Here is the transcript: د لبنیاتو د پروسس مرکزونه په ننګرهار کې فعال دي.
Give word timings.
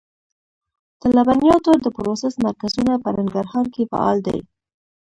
د 1.01 1.03
لبنیاتو 1.15 1.71
د 1.83 1.85
پروسس 1.97 2.33
مرکزونه 2.45 2.93
په 3.03 3.09
ننګرهار 3.17 3.65
کې 3.73 3.89
فعال 3.91 4.17
دي. 4.27 4.39